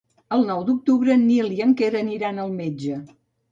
[0.37, 3.01] El nou d'octubre en Nil i en Quer aniran al metge.